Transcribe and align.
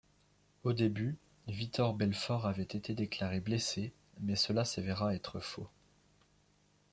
Au 0.63 0.73
début 0.73 1.15
Vitor 1.47 1.93
Belfort 1.93 2.47
avait 2.47 2.63
été 2.63 2.95
déclaré 2.95 3.39
blessé, 3.39 3.93
mais 4.21 4.35
cela 4.35 4.65
s'avéra 4.65 5.13
être 5.13 5.39
faux. 5.39 5.69